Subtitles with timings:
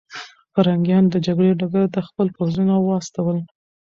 [0.53, 3.37] پرنګیان د جګړې ډګر ته خپل پوځونه واستول.